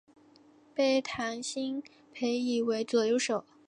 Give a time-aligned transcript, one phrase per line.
[0.73, 1.79] 被谭鑫
[2.11, 3.45] 培倚为左右手。